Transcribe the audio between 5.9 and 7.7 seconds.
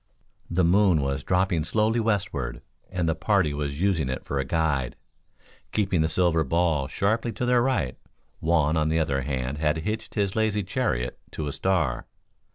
the silver ball sharply to their